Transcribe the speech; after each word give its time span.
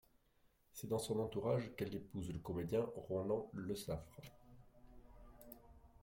C'est 0.73 0.87
dans 0.87 0.97
son 0.97 1.19
entourage 1.19 1.75
qu'elle 1.77 1.93
épouse 1.93 2.31
le 2.33 2.39
comédien 2.39 2.89
Roland 2.95 3.51
Lesaffre. 3.53 4.19